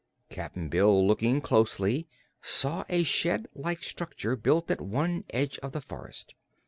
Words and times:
Cap'n 0.31 0.67
Bill, 0.67 1.05
looking 1.05 1.41
closely, 1.41 2.07
saw 2.41 2.85
a 2.89 3.03
shed 3.03 3.47
like 3.53 3.83
structure 3.83 4.35
built 4.35 4.71
at 4.71 4.81
one 4.81 5.25
edge 5.29 5.59
of 5.59 5.73
the 5.73 5.79
forest. 5.81 6.33